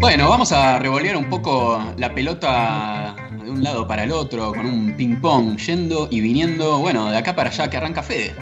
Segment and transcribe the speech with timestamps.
[0.00, 4.66] Bueno, vamos a revolear un poco la pelota de un lado para el otro con
[4.66, 8.34] un ping-pong, yendo y viniendo, bueno, de acá para allá que arranca Fede.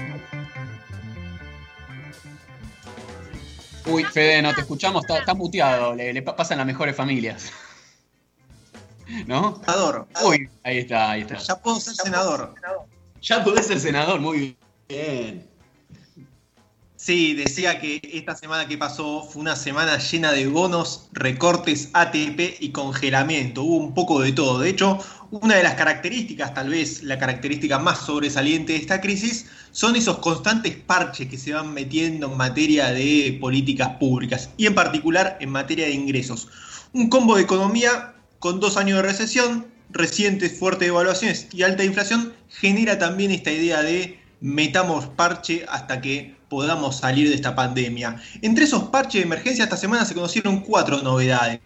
[3.87, 7.53] Uy, Fede, no te escuchamos, está, muteado, le, le pasan las mejores familias.
[9.27, 9.61] ¿No?
[9.61, 10.09] Senador.
[10.25, 11.37] Uy, ahí está, ahí está.
[11.37, 12.55] Ya puedo ser senador.
[13.21, 14.57] Ya podés ser senador, muy
[14.89, 15.52] bien.
[17.05, 22.61] Sí, decía que esta semana que pasó fue una semana llena de bonos, recortes, ATP
[22.61, 23.65] y congelamiento.
[23.65, 24.61] Hubo un poco de todo.
[24.61, 25.01] De hecho,
[25.33, 30.19] una de las características, tal vez la característica más sobresaliente de esta crisis, son esos
[30.19, 35.51] constantes parches que se van metiendo en materia de políticas públicas y en particular en
[35.51, 36.47] materia de ingresos.
[36.93, 42.33] Un combo de economía con dos años de recesión, recientes fuertes devaluaciones y alta inflación
[42.49, 48.21] genera también esta idea de metamos parche hasta que podamos salir de esta pandemia.
[48.43, 51.61] Entre esos parches de emergencia esta semana se conocieron cuatro novedades.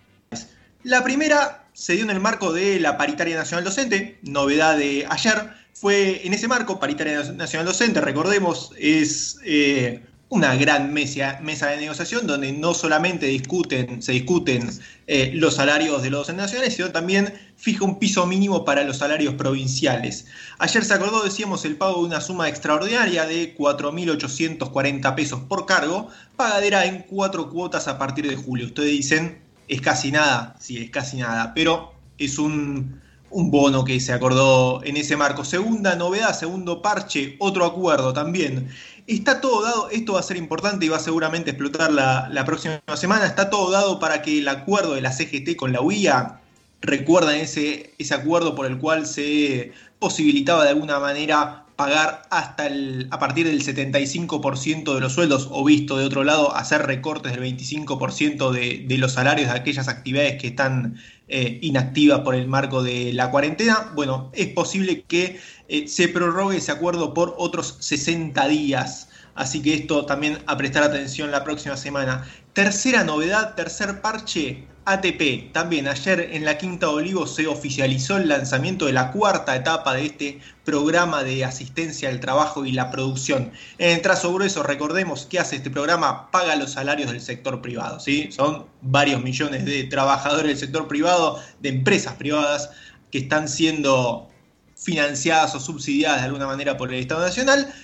[0.85, 5.51] La primera se dio en el marco de la paritaria nacional docente, novedad de ayer.
[5.73, 12.27] Fue en ese marco, paritaria nacional docente, recordemos, es eh, una gran mesa, de negociación
[12.27, 14.69] donde no solamente discuten, se discuten
[15.07, 19.35] eh, los salarios de los nacionales, sino también fija un piso mínimo para los salarios
[19.35, 20.27] provinciales.
[20.59, 26.09] Ayer se acordó, decíamos, el pago de una suma extraordinaria de 4.840 pesos por cargo,
[26.35, 28.67] pagadera en cuatro cuotas a partir de julio.
[28.67, 34.01] Ustedes dicen, es casi nada, sí, es casi nada, pero es un, un bono que
[34.01, 35.45] se acordó en ese marco.
[35.45, 38.69] Segunda novedad, segundo parche, otro acuerdo también
[39.07, 42.81] Está todo dado, esto va a ser importante y va a seguramente explotar la, próxima
[42.97, 46.41] semana, está todo dado para que el acuerdo de la CGT con la UIA,
[46.81, 53.07] recuerdan ese, ese acuerdo por el cual se posibilitaba de alguna manera pagar hasta el,
[53.11, 57.43] a partir del 75% de los sueldos o visto de otro lado, hacer recortes del
[57.43, 60.97] 25% de, de los salarios de aquellas actividades que están
[61.29, 63.93] eh, inactivas por el marco de la cuarentena.
[63.95, 69.09] Bueno, es posible que eh, se prorrogue ese acuerdo por otros 60 días.
[69.35, 72.25] Así que esto también a prestar atención la próxima semana.
[72.53, 75.53] Tercera novedad, tercer parche, ATP.
[75.53, 79.95] También ayer en la Quinta de Olivo se oficializó el lanzamiento de la cuarta etapa
[79.95, 83.51] de este programa de asistencia al trabajo y la producción.
[83.79, 87.99] En trazo grueso, recordemos que hace este programa, paga los salarios del sector privado.
[87.99, 88.31] ¿sí?
[88.31, 92.71] Son varios millones de trabajadores del sector privado, de empresas privadas
[93.11, 94.29] que están siendo
[94.77, 97.75] financiadas o subsidiadas de alguna manera por el Estado Nacional.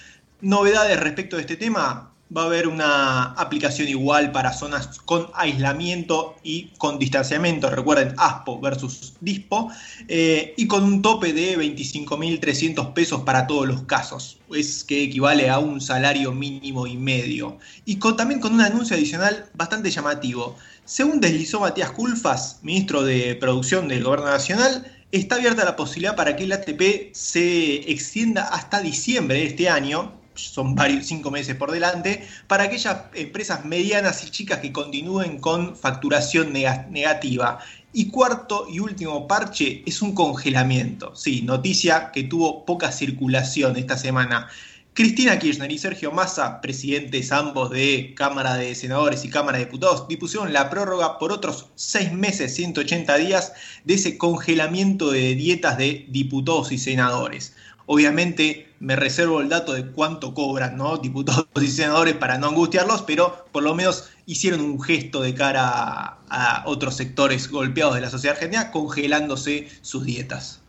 [0.41, 6.37] Novedades respecto de este tema, va a haber una aplicación igual para zonas con aislamiento
[6.43, 7.69] y con distanciamiento.
[7.71, 9.71] Recuerden, ASPO versus DISPO.
[10.09, 14.39] Eh, y con un tope de 25.300 pesos para todos los casos.
[14.55, 17.59] Es que equivale a un salario mínimo y medio.
[17.85, 20.57] Y también con un anuncio adicional bastante llamativo.
[20.85, 26.35] Según deslizó Matías Culfas, ministro de Producción del Gobierno Nacional, está abierta la posibilidad para
[26.35, 31.71] que el ATP se extienda hasta diciembre de este año, son varios, cinco meses por
[31.71, 37.59] delante, para aquellas empresas medianas y chicas que continúen con facturación negativa.
[37.93, 41.15] Y cuarto y último parche es un congelamiento.
[41.15, 44.49] Sí, noticia que tuvo poca circulación esta semana.
[44.95, 50.07] Cristina Kirchner y Sergio Massa, presidentes ambos de Cámara de Senadores y Cámara de Diputados,
[50.07, 53.55] dispusieron la prórroga por otros seis meses, 180 días,
[53.87, 57.55] de ese congelamiento de dietas de diputados y senadores.
[57.87, 60.97] Obviamente me reservo el dato de cuánto cobran ¿no?
[60.99, 65.69] diputados y senadores para no angustiarlos, pero por lo menos hicieron un gesto de cara
[65.69, 70.61] a, a otros sectores golpeados de la sociedad argentina, congelándose sus dietas.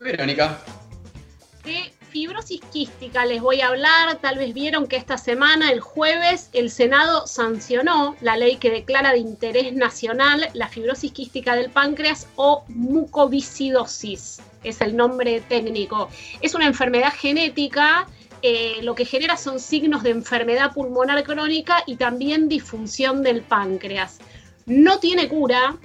[0.00, 0.58] Verónica
[2.24, 4.18] fibrosis quística les voy a hablar.
[4.22, 9.12] Tal vez vieron que esta semana, el jueves, el Senado sancionó la ley que declara
[9.12, 14.40] de interés nacional la fibrosis quística del páncreas o mucoviscidosis.
[14.62, 16.08] Es el nombre técnico.
[16.40, 18.06] Es una enfermedad genética.
[18.40, 24.18] Eh, lo que genera son signos de enfermedad pulmonar crónica y también disfunción del páncreas.
[24.64, 25.76] No tiene cura,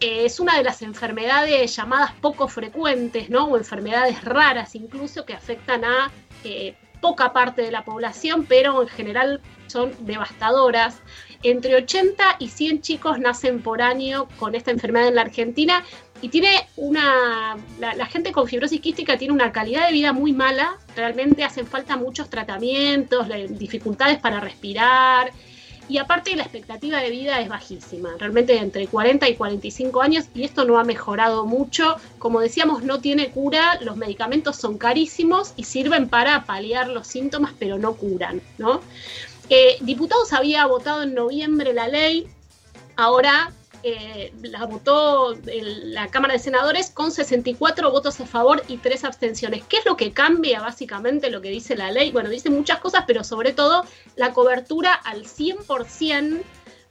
[0.00, 3.46] es una de las enfermedades llamadas poco frecuentes, ¿no?
[3.46, 6.10] O enfermedades raras incluso que afectan a
[6.44, 11.00] eh, poca parte de la población, pero en general son devastadoras.
[11.42, 15.84] Entre 80 y 100 chicos nacen por año con esta enfermedad en la Argentina
[16.20, 17.56] y tiene una.
[17.78, 20.78] La, gente con fibrosis quística tiene una calidad de vida muy mala.
[20.96, 25.32] Realmente hacen falta muchos tratamientos, dificultades para respirar,
[25.88, 30.44] y aparte la expectativa de vida es bajísima, realmente entre 40 y 45 años y
[30.44, 31.96] esto no ha mejorado mucho.
[32.18, 37.52] Como decíamos, no tiene cura, los medicamentos son carísimos y sirven para paliar los síntomas,
[37.58, 38.80] pero no curan, ¿no?
[39.48, 42.28] Eh, diputados había votado en noviembre la ley,
[42.96, 43.52] ahora
[43.82, 49.64] eh, la votó la Cámara de Senadores con 64 votos a favor y 3 abstenciones.
[49.68, 52.10] ¿Qué es lo que cambia básicamente lo que dice la ley?
[52.10, 53.84] Bueno, dice muchas cosas, pero sobre todo
[54.16, 56.42] la cobertura al 100%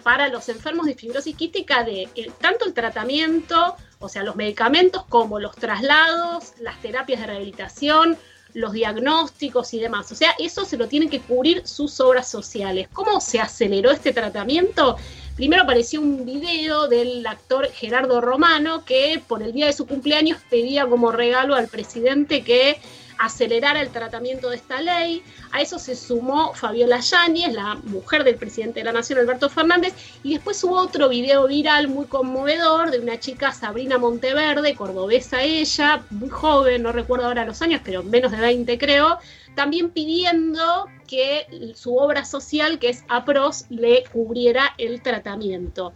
[0.04, 5.04] para los enfermos de fibrosis quística de eh, tanto el tratamiento, o sea, los medicamentos
[5.10, 8.18] como los traslados, las terapias de rehabilitación,
[8.54, 10.12] los diagnósticos y demás.
[10.12, 12.88] O sea, eso se lo tienen que cubrir sus obras sociales.
[12.94, 14.98] ¿Cómo se aceleró este tratamiento?
[15.38, 20.40] Primero apareció un video del actor Gerardo Romano que por el día de su cumpleaños
[20.50, 22.80] pedía como regalo al presidente que
[23.20, 25.22] acelerara el tratamiento de esta ley.
[25.52, 29.94] A eso se sumó Fabiola Yáñez, la mujer del presidente de la Nación, Alberto Fernández,
[30.24, 36.02] y después hubo otro video viral muy conmovedor de una chica, Sabrina Monteverde, cordobesa ella,
[36.10, 39.20] muy joven, no recuerdo ahora los años, pero menos de 20 creo,
[39.58, 45.94] también pidiendo que su obra social, que es APROS, le cubriera el tratamiento.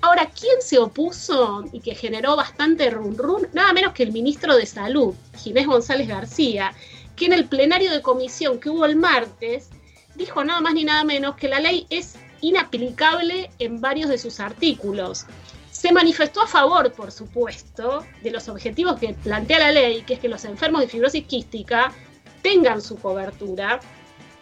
[0.00, 3.48] Ahora, ¿quién se opuso y que generó bastante run run?
[3.52, 6.72] Nada menos que el ministro de Salud, Ginés González García,
[7.16, 9.70] que en el plenario de comisión que hubo el martes
[10.14, 14.38] dijo nada más ni nada menos que la ley es inaplicable en varios de sus
[14.38, 15.26] artículos.
[15.72, 20.20] Se manifestó a favor, por supuesto, de los objetivos que plantea la ley, que es
[20.20, 21.92] que los enfermos de fibrosis quística
[22.42, 23.80] tengan su cobertura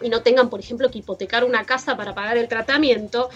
[0.01, 3.29] y no tengan, por ejemplo, que hipotecar una casa para pagar el tratamiento,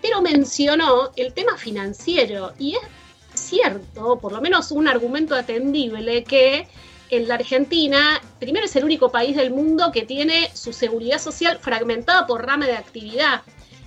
[0.00, 6.68] pero mencionó el tema financiero y es cierto, por lo menos un argumento atendible, que
[7.10, 11.58] en la Argentina, primero es el único país del mundo que tiene su seguridad social
[11.58, 13.42] fragmentada por rama de actividad.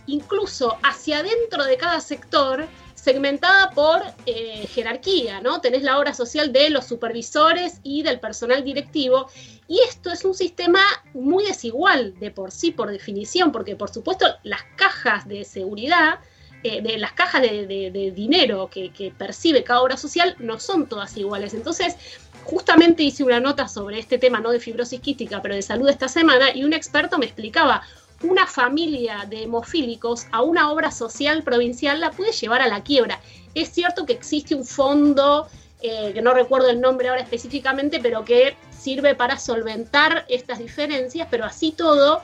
[0.06, 2.68] Incluso hacia adentro de cada sector
[3.06, 5.62] segmentada por eh, jerarquía, ¿no?
[5.62, 9.30] Tenés la obra social de los supervisores y del personal directivo,
[9.68, 10.82] y esto es un sistema
[11.14, 16.18] muy desigual de por sí, por definición, porque por supuesto las cajas de seguridad,
[16.64, 21.54] eh, de las cajas de, dinero que, percibe cada obra social no son todas iguales.
[21.54, 21.96] Entonces,
[22.44, 26.08] justamente hice una nota sobre este tema, no de fibrosis quística, pero de salud esta
[26.08, 27.84] semana, y un experto me explicaba,
[28.26, 33.20] una familia de hemofílicos a una obra social provincial la puede llevar a la quiebra.
[33.54, 35.48] Es cierto que existe un fondo,
[35.82, 41.28] eh, que no recuerdo el nombre ahora específicamente, pero que sirve para solventar estas diferencias,
[41.32, 42.22] pero así todo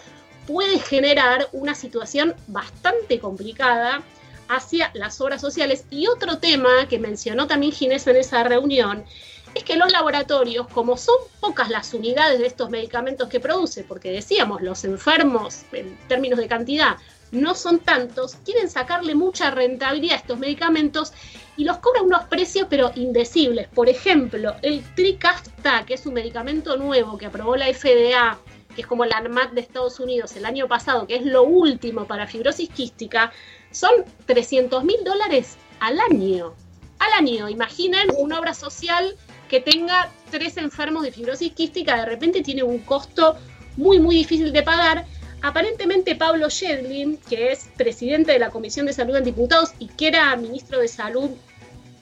[0.48, 4.02] puede generar una situación bastante complicada
[4.50, 5.86] hacia las obras sociales.
[5.90, 9.06] Y otro tema que mencionó también Ginés en esa reunión
[9.54, 14.12] es que los laboratorios, como son pocas las unidades de estos medicamentos que produce, porque
[14.12, 16.98] decíamos, los enfermos en términos de cantidad
[17.32, 21.14] no son tantos, quieren sacarle mucha rentabilidad a estos medicamentos
[21.58, 23.68] y los cobran unos precios pero indecibles.
[23.70, 28.38] Por ejemplo, el Tricafta, que es un medicamento nuevo que aprobó la FDA,
[28.76, 32.06] que es como la ANMAT de Estados Unidos el año pasado, que es lo último
[32.06, 33.32] para fibrosis quística,
[33.72, 33.92] son
[34.26, 36.54] 300 mil dólares al año.
[37.00, 39.18] Al año, imaginen una obra social
[39.52, 43.36] que tenga tres enfermos de fibrosis quística, de repente tiene un costo
[43.76, 45.06] muy, muy difícil de pagar.
[45.42, 50.08] Aparentemente Pablo Shedlin, que es presidente de la Comisión de Salud en Diputados y que
[50.08, 51.32] era ministro de Salud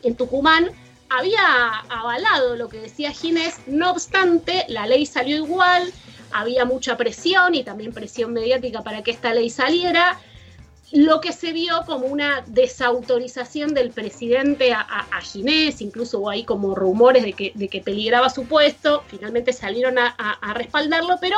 [0.04, 0.70] en Tucumán,
[1.10, 5.92] había avalado lo que decía Ginés, no obstante, la ley salió igual,
[6.32, 10.20] había mucha presión y también presión mediática para que esta ley saliera,
[10.92, 16.74] lo que se vio como una desautorización del presidente a, Ginés, incluso hubo ahí como
[16.74, 21.38] rumores de que, de que peligraba su puesto, finalmente salieron a, respaldarlo, pero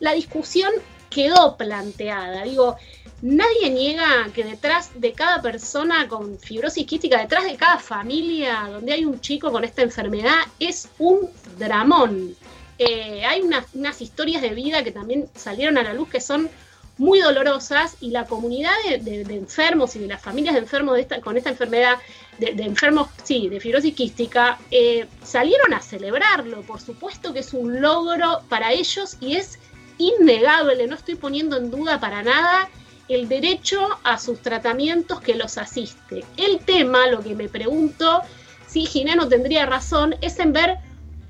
[0.00, 0.70] la discusión
[1.10, 2.44] quedó planteada.
[2.44, 2.76] Digo,
[3.20, 8.92] nadie niega que detrás de cada persona con fibrosis quística, detrás de cada familia donde
[8.92, 11.28] hay un chico con esta enfermedad, es un
[11.58, 12.34] dramón.
[12.78, 16.50] Eh, hay unas historias de vida que también salieron a la luz que son
[16.98, 21.50] muy dolorosas y la comunidad de, enfermos y de las familias de enfermos con esta
[21.50, 21.98] enfermedad,
[22.38, 26.62] de, enfermos, sí, de fibrosis quística, eh, salieron a celebrarlo.
[26.62, 29.58] Por supuesto que es un logro para ellos y es
[29.98, 32.68] innegable, no estoy poniendo en duda para nada
[33.08, 36.24] el derecho a sus tratamientos que los asiste.
[36.36, 38.22] El tema, lo que me pregunto,
[38.66, 40.78] si no tendría razón, es en ver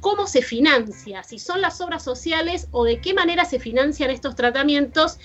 [0.00, 4.36] cómo se financia, si son las obras sociales o de qué manera se financian estos
[4.36, 5.18] tratamientos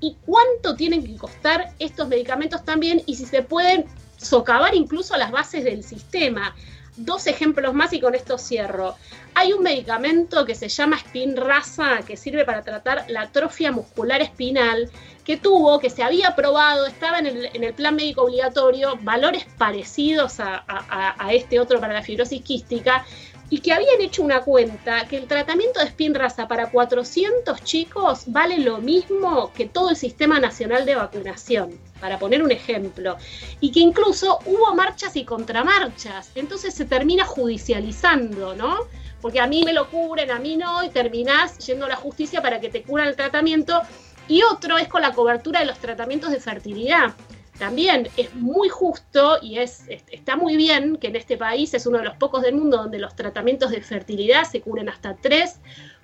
[0.00, 3.84] y cuánto tienen que costar estos medicamentos también y si se pueden
[4.16, 6.54] socavar incluso las bases del sistema.
[6.96, 8.96] Dos ejemplos más y con esto cierro.
[9.34, 14.90] Hay un medicamento que se llama Spinraza que sirve para tratar la atrofia muscular espinal
[15.24, 20.64] que tuvo, que se había probado, estaba en el, plan médico obligatorio, valores parecidos a,
[20.66, 23.04] a este otro para la fibrosis quística,
[23.50, 28.58] y que habían hecho una cuenta que el tratamiento de Spinraza para 400 chicos vale
[28.58, 33.16] lo mismo que todo el Sistema Nacional de Vacunación, para poner un ejemplo,
[33.60, 38.80] y que incluso hubo marchas y contramarchas, entonces se termina judicializando, ¿no?
[39.20, 42.42] Porque a mí me lo cubren, a mí no, y terminás yendo a la justicia
[42.42, 43.82] para que te curan el tratamiento,
[44.28, 47.14] y otro es con la cobertura de los tratamientos de fertilidad
[47.58, 51.98] también es muy justo y es, está muy bien que en este país es uno
[51.98, 55.60] de los pocos del mundo donde los tratamientos de fertilidad se cubren hasta tres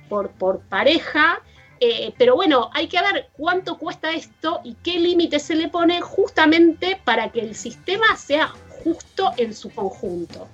[0.08, 1.42] por, pareja.
[1.80, 6.00] Eh, pero bueno, hay que ver cuánto cuesta esto y qué límite se le pone
[6.00, 8.52] justamente para que el sistema sea
[8.84, 10.48] justo en su conjunto.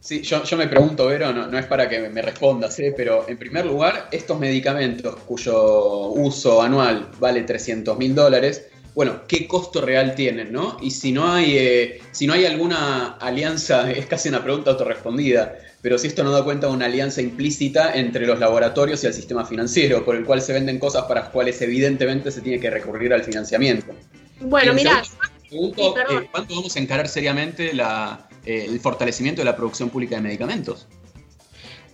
[0.00, 2.92] Sí, yo, me pregunto, Vero, no, no, es para que me respondas, ¿eh?
[2.94, 9.48] pero en primer lugar, estos medicamentos cuyo uso anual vale 300 mil dólares, bueno, qué
[9.48, 10.76] costo real tienen, ¿no?
[10.80, 15.56] Y si no hay, eh, si no hay alguna alianza, es casi una pregunta autorrespondida,
[15.82, 19.14] pero si esto no da cuenta de una alianza implícita entre los laboratorios y el
[19.14, 22.70] sistema financiero, por el cual se venden cosas para las cuales evidentemente se tiene que
[22.70, 23.92] recurrir al financiamiento.
[24.40, 25.02] Bueno, mira.
[25.48, 30.22] Pregunto, eh, ¿cuánto vamos a encarar seriamente eh, el fortalecimiento de la producción pública de
[30.22, 30.88] medicamentos?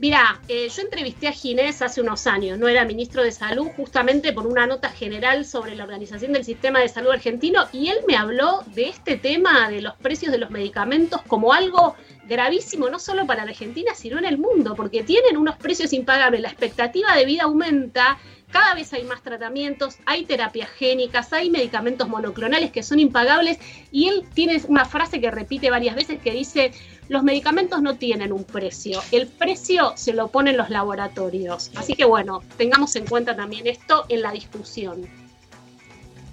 [0.01, 4.33] Mira, eh, yo entrevisté a Ginés hace unos años, no era ministro de Salud, justamente
[4.33, 8.17] por una nota general sobre la organización del sistema de salud argentino, y él me
[8.17, 13.27] habló de este tema de los precios de los medicamentos como algo gravísimo, no solo
[13.27, 17.27] para la Argentina, sino en el mundo, porque tienen unos precios impagables, la expectativa de
[17.27, 18.19] vida aumenta,
[18.51, 23.59] cada vez hay más tratamientos, hay terapias génicas, hay medicamentos monoclonales que son impagables,
[23.93, 26.73] y él tiene una frase que repite varias veces que dice,
[27.11, 31.73] los medicamentos no tienen un precio, el precio se lo ponen los laboratorios.
[31.75, 35.09] Así que bueno, tengamos en cuenta también esto en la discusión.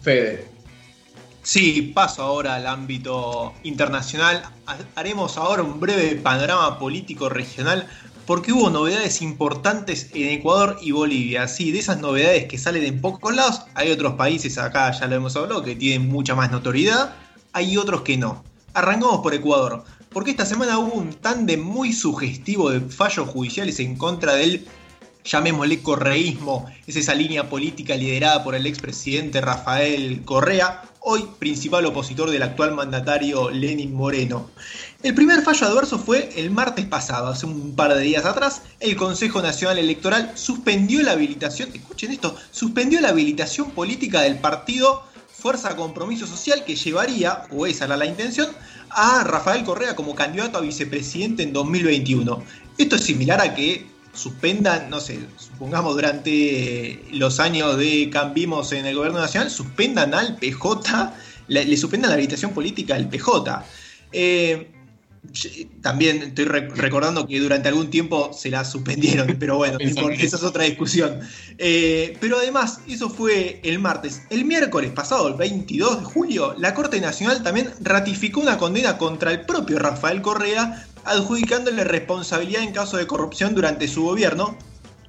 [0.03, 0.47] Fede.
[1.41, 4.43] Sí, paso ahora al ámbito internacional.
[4.93, 7.87] Haremos ahora un breve panorama político regional
[8.27, 11.47] porque hubo novedades importantes en Ecuador y Bolivia.
[11.47, 15.15] Sí, de esas novedades que salen en pocos lados, hay otros países, acá ya lo
[15.15, 17.15] hemos hablado, que tienen mucha más notoriedad,
[17.51, 18.43] hay otros que no.
[18.75, 19.83] Arrancamos por Ecuador
[20.17, 24.65] porque esta semana hubo un tándem muy sugestivo de fallos judiciales en contra del,
[25.23, 32.31] llamémosle, correísmo, es esa línea política liderada por el expresidente Rafael Correa, hoy principal opositor
[32.31, 34.49] del actual mandatario Lenin Moreno.
[35.03, 38.95] El primer fallo adverso fue el martes pasado, hace un par de días atrás, el
[38.95, 45.03] Consejo Nacional Electoral suspendió la habilitación, escuchen esto, suspendió la habilitación política del partido
[45.39, 48.49] Fuerza Compromiso Social que llevaría, o esa era la intención,
[48.89, 52.43] a Rafael Correa como candidato a vicepresidente en 2021.
[52.77, 58.87] Esto es similar a que suspendan, no sé, supongamos durante los años de Cambimos en
[58.87, 61.13] el gobierno nacional, suspendan al PJ,
[61.47, 63.63] le, suspendan la habilitación política al PJ.
[64.11, 64.71] Eh,
[65.81, 70.63] también estoy recordando que durante algún tiempo se la suspendieron, pero bueno, esa es otra
[70.63, 71.19] discusión.
[71.57, 74.21] Eh, pero además, eso fue el martes.
[74.29, 79.31] El miércoles pasado, el 22 de julio, la Corte Nacional también ratificó una condena contra
[79.31, 84.57] el propio Rafael Correa, adjudicándole responsabilidad en caso de corrupción durante su gobierno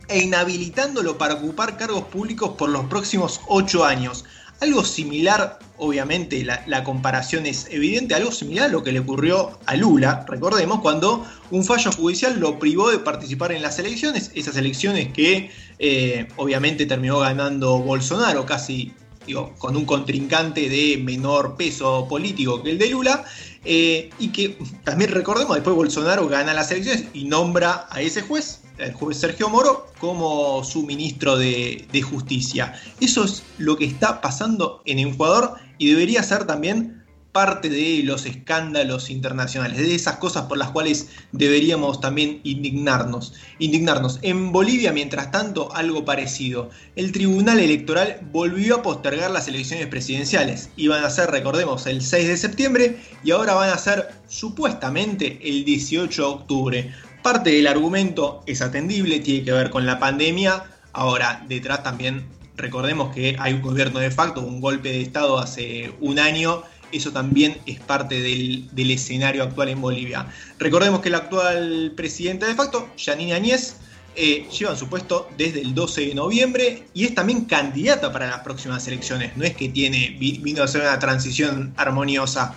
[0.09, 4.25] e inhabilitándolo para ocupar cargos públicos por los próximos ocho años.
[4.61, 9.77] Algo similar, obviamente la, comparación es evidente, algo similar a lo que le ocurrió a
[9.77, 15.13] Lula, recordemos, cuando un fallo judicial lo privó de participar en las elecciones, esas elecciones
[15.13, 18.93] que eh, obviamente terminó ganando Bolsonaro, casi
[19.35, 23.25] con un contrincante de menor peso político que el de Lula,
[23.65, 28.61] eh, y que también recordemos, después Bolsonaro gana las elecciones y nombra a ese juez
[28.79, 32.75] el juez Sergio Moro como su ministro de, Justicia.
[33.01, 36.98] Eso es lo que está pasando en Ecuador y debería ser también
[37.39, 43.33] parte de los escándalos internacionales, de esas cosas por las cuales deberíamos también indignarnos.
[43.61, 44.19] Indignarnos.
[44.23, 46.71] En Bolivia, mientras tanto, algo parecido.
[46.97, 50.71] El Tribunal Electoral volvió a postergar las elecciones presidenciales.
[50.75, 55.65] Iban a ser, recordemos, el 6 de septiembre y ahora van a ser supuestamente el
[55.65, 56.93] 18 de octubre.
[57.23, 60.65] Parte del argumento es atendible, tiene que ver con la pandemia.
[60.93, 62.27] Ahora, detrás también
[62.57, 66.65] recordemos que hay un gobierno de facto, un golpe de Estado hace un año.
[66.93, 70.27] Eso también es parte del, escenario actual en Bolivia.
[70.59, 73.77] Recordemos que la actual presidenta de facto, Janine Añez,
[74.17, 78.41] eh, lleva su puesto desde el 12 de noviembre y es también candidata para las
[78.41, 79.37] próximas elecciones.
[79.37, 82.55] No es que tiene, vino a ser una transición armoniosa.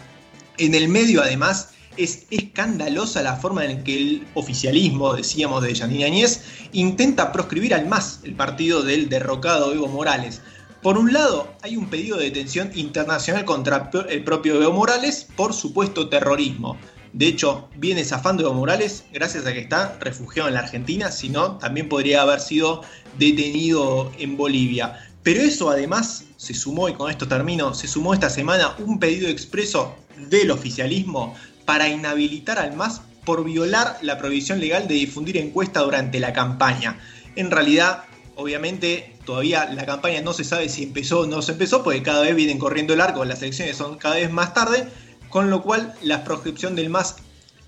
[0.58, 6.06] En el medio, además, es escandalosa la forma en que el oficialismo, decíamos, de Yanine
[6.06, 10.42] Añez, intenta proscribir al MAS, el partido del derrocado Evo Morales.
[10.82, 15.54] Por un lado, hay un pedido de detención internacional contra el propio Evo Morales por
[15.54, 16.76] supuesto terrorismo.
[17.14, 21.30] De hecho, viene zafando Evo Morales gracias a que está refugiado en la Argentina, si
[21.30, 22.82] no, también podría haber sido
[23.20, 25.08] detenido en Bolivia.
[25.22, 29.30] Pero eso además se sumó, y con esto termino, se sumó esta semana un pedido
[29.30, 29.96] expreso
[30.30, 31.36] del oficialismo
[31.66, 37.00] para inhabilitar al MAS por violar la prohibición legal de difundir encuesta durante la campaña.
[37.36, 41.84] En realidad, obviamente, todavía la campaña no se sabe si empezó o no se empezó,
[41.84, 44.88] porque cada vez vienen corriendo el arco, las elecciones son cada vez más tarde,
[45.30, 47.18] con lo cual la proscripción del MAS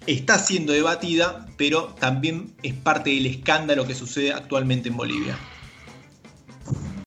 [0.07, 5.37] está siendo debatida, pero también es parte del escándalo que sucede actualmente en Bolivia.